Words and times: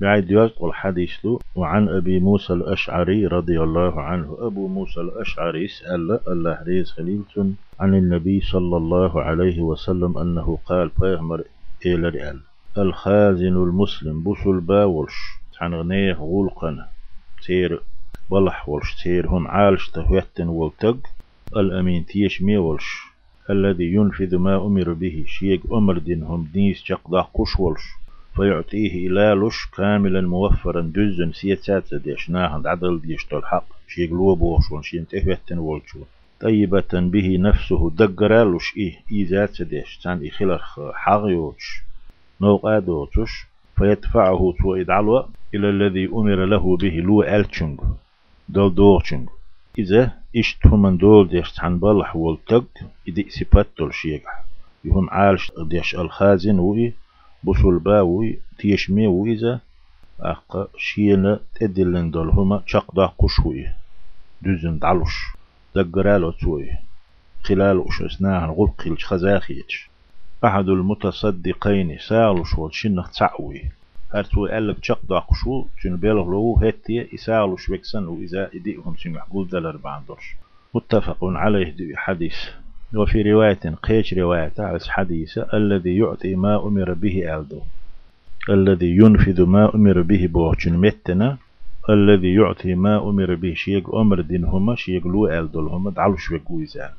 بعد 0.00 0.30
يقول 0.30 0.74
حديث 0.74 1.10
له. 1.24 1.38
وعن 1.54 1.88
أبي 1.88 2.20
موسى 2.20 2.52
الأشعري 2.52 3.26
رضي 3.26 3.62
الله 3.62 4.00
عنه. 4.00 4.36
أبو 4.40 4.68
موسى 4.68 5.00
الأشعري 5.00 5.68
سأل 5.68 6.20
الله 6.28 6.62
ريز 6.66 6.90
خليل 6.90 7.22
عن 7.80 7.94
النبي 7.94 8.40
صلى 8.40 8.76
الله 8.76 9.22
عليه 9.22 9.60
وسلم 9.60 10.18
أنه 10.18 10.58
قال 10.66 10.90
فيهمر 10.90 11.44
إلى 11.86 12.08
رئال 12.08 12.40
الخازن 12.78 13.56
المسلم 13.56 14.22
بوسل 14.22 14.60
باولش 14.60 15.14
عن 15.60 15.74
غنيه 15.74 16.12
غلقنا 16.12 16.88
تير 17.46 17.82
بلح 18.30 18.68
ولش 18.68 19.02
تير 19.02 19.26
هم 19.28 19.46
عالش 19.48 19.90
تهوتن 19.90 20.48
والتق 20.48 20.98
الأمين 21.56 22.06
تيش 22.06 22.42
ميولش 22.42 23.02
الذي 23.50 23.94
ينفذ 23.94 24.36
ما 24.36 24.56
أمر 24.56 24.92
به 24.92 25.24
شيق 25.26 25.74
أمر 25.74 25.98
دينهم 25.98 26.48
ديس 26.52 26.84
جقدا 26.86 27.20
قش 27.20 27.60
ولش. 27.60 27.82
فيعطيه 28.36 29.06
إلالش 29.06 29.66
كاملا 29.76 30.20
موفرا 30.20 30.80
دزن 30.80 31.32
سيتات 31.32 31.94
ديش 31.94 32.30
ناهند 32.30 32.66
عدل 32.66 33.00
ديش 33.00 33.26
الحق. 33.32 33.66
شيق 33.88 34.10
لوبوش 34.10 34.72
ونشين 34.72 35.06
تهوتن 35.08 35.58
ولشون 35.58 36.04
طيبة 36.40 36.92
به 36.92 37.36
نفسه 37.40 37.90
دقرالوش 37.90 38.76
إيه. 38.76 38.94
إيزات 39.12 39.62
ديش 39.62 39.98
تان 39.98 40.26
إخلر 40.26 40.60
حغيوش 40.94 41.82
نوقادوتش. 42.40 43.32
فيدفعه 43.76 44.54
تو 44.58 44.74
إدعلوا 44.74 45.22
إلى 45.54 45.70
الذي 45.70 46.06
أمر 46.06 46.44
له 46.44 46.76
به 46.76 46.94
لو 47.06 47.22
ألتشنغ. 47.22 47.76
دول 48.48 48.74
دوغشنغ 48.74 49.26
إذا 49.78 50.12
إشت 50.36 50.66
هم 50.66 50.96
دول 50.96 51.28
ديش 51.28 51.52
تحن 51.52 51.78
بالح 51.78 52.16
والتق 52.16 52.68
إدي 53.08 53.26
سبتل 53.30 53.92
شيقع 53.92 54.32
يهم 54.84 55.10
عالش 55.10 55.52
ديش 55.58 55.94
الخازن 55.94 56.58
وي 56.58 56.92
بسول 57.46 57.78
باوي 57.78 58.38
تيشمي 58.58 59.06
وإذا 59.06 59.60
أقا 60.20 60.68
شينا 60.76 61.40
تدلن 61.54 62.10
دول 62.10 62.28
هما 62.28 62.62
شق 62.66 62.94
قشوي. 63.18 63.66
دزن 64.42 64.78
دعلوش. 64.78 65.36
دقرالو 65.74 66.30
توي 66.30 66.70
خلال 67.42 67.76
وش 67.78 68.02
اسناها 68.02 68.46
غلق 68.46 68.82
الخزاخيتش 68.86 69.90
أحد 70.44 70.68
المتصدقين 70.68 71.98
سالوش 71.98 72.58
والشنخ 72.58 73.10
تعوي. 73.10 73.62
هرتو 74.14 74.46
قالك 74.46 74.84
شق 74.84 75.00
داق 75.08 75.34
شو 75.34 75.66
شن 75.78 75.96
بيلغ 75.96 76.30
لو 76.30 76.58
هتي 76.62 77.14
إسالوش 77.14 77.70
وكسن 77.70 78.04
وإذا 78.04 78.50
إديهم 78.54 78.96
شن 78.96 79.10
محقول 79.10 79.48
دلر 79.48 80.06
متفق 80.74 81.18
عليه 81.24 81.70
دي 81.70 81.96
حديث. 81.96 82.36
وفي 82.94 83.22
رواية 83.22 83.74
قيش 83.82 84.14
رواية 84.14 84.48
تعرس 84.48 84.88
حديث 84.88 85.38
الذي 85.54 85.98
يعطي 85.98 86.34
ما 86.34 86.66
أمر 86.66 86.92
به 86.92 87.36
ألدو. 87.36 87.60
الذي 88.48 88.96
ينفذ 88.96 89.46
ما 89.46 89.74
أمر 89.74 90.02
به 90.02 90.26
بوحشن 90.26 90.72
متنا 90.72 91.36
الذي 91.90 92.34
يعطي 92.34 92.74
ما 92.74 93.08
أمر 93.10 93.34
به 93.34 93.54
شيق 93.54 93.94
أمر 93.94 94.20
دينهما 94.20 94.74
شيق 94.76 95.06
لو 95.06 95.26
ألدولهما 95.26 95.90
دعلوش 95.90 96.32
وكويزان 96.32 96.90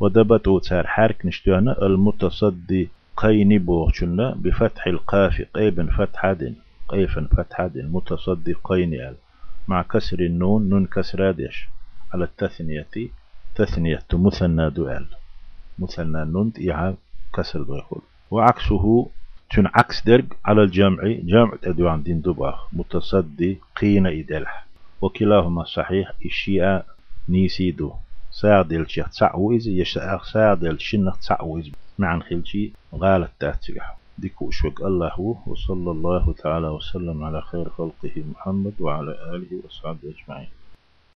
ودبتو 0.00 0.58
تار 0.58 0.86
حرك 0.86 1.26
نشتوهنا 1.26 1.86
المتصدقين 1.86 3.58
بوغشنا 3.58 4.34
بفتح 4.36 4.86
القاف 4.86 5.42
قيبا 5.54 5.86
فتح 5.98 6.32
دين 6.32 6.54
قيفا 6.88 7.28
فتح 7.36 7.66
دين 7.66 7.88
متصدقين 7.92 9.14
مع 9.68 9.82
كسر 9.82 10.20
النون 10.20 10.68
نون 10.68 10.86
كسرادش 10.86 11.68
على 12.14 12.24
التثنية 12.24 12.86
تثنية 13.54 14.02
مثنى 14.12 14.70
دوال 14.70 15.06
مثنى 15.78 16.24
نون 16.24 16.52
إيعا 16.58 16.94
كسر 17.34 17.62
دخول 17.62 18.02
وعكسه 18.30 19.08
تن 19.50 19.66
عكس 19.66 20.04
درج 20.04 20.24
على 20.44 20.62
الجمع 20.62 21.02
جمع 21.04 21.52
تدوان 21.62 22.02
دين 22.02 22.20
دباخ 22.20 22.68
متصدقين 22.72 24.06
إدلح. 24.06 24.66
وكلاهما 25.02 25.64
صحيح 25.64 26.12
الشيء 26.24 26.82
نيسيدو. 27.28 27.92
ساعدل 28.30 28.90
شيخ 28.90 29.10
تعويز 29.18 29.68
يشاء 29.68 30.22
ساعدل 30.22 30.80
شنخ 30.80 31.26
تعويز 31.28 31.70
معن 31.98 32.22
خلشي 32.22 32.72
غالت 32.94 33.30
تاتيح 33.40 33.96
ديكو 34.18 34.50
شوك 34.50 34.80
الله 34.80 35.36
وصلى 35.46 35.90
الله 35.90 36.32
تعالى 36.32 36.68
وسلم 36.68 37.24
على 37.24 37.42
خير 37.42 37.68
خلقه 37.68 38.24
محمد 38.30 38.74
وعلى 38.80 39.10
آله 39.10 39.60
وصحبه 39.64 39.98
أجمعين. 40.04 40.48